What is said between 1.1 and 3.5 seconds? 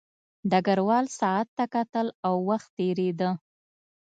ساعت ته کتل او وخت تېرېده